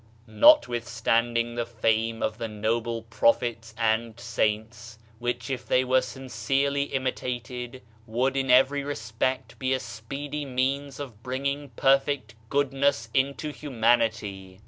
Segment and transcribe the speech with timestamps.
[0.13, 6.85] '* Notwithstanding the fame of the noble prophets and saints, which if they were sincerely
[6.85, 14.53] imitated would in every respect be a speedy means of bringing perfect goodness into humanity,
[14.53, 14.59] some * i.